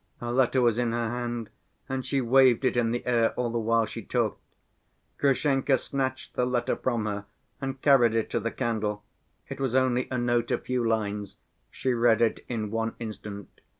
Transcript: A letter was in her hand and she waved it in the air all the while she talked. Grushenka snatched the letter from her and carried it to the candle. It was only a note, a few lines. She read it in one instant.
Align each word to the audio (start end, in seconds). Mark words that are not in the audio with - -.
A 0.19 0.31
letter 0.31 0.61
was 0.63 0.79
in 0.79 0.93
her 0.93 1.09
hand 1.11 1.51
and 1.87 2.03
she 2.03 2.21
waved 2.21 2.65
it 2.65 2.75
in 2.75 2.89
the 2.89 3.05
air 3.05 3.33
all 3.35 3.51
the 3.51 3.59
while 3.59 3.85
she 3.85 4.01
talked. 4.01 4.41
Grushenka 5.19 5.77
snatched 5.77 6.33
the 6.33 6.43
letter 6.43 6.75
from 6.75 7.05
her 7.05 7.25
and 7.61 7.79
carried 7.83 8.15
it 8.15 8.27
to 8.31 8.39
the 8.39 8.49
candle. 8.49 9.03
It 9.47 9.59
was 9.59 9.75
only 9.75 10.07
a 10.09 10.17
note, 10.17 10.49
a 10.49 10.57
few 10.57 10.83
lines. 10.83 11.37
She 11.69 11.93
read 11.93 12.19
it 12.19 12.43
in 12.49 12.71
one 12.71 12.95
instant. 12.97 13.61